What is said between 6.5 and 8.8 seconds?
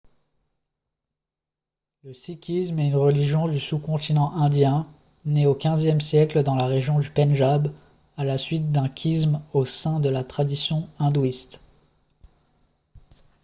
la région du pendjab à la suite